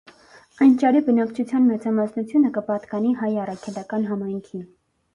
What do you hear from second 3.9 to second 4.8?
համայնքին։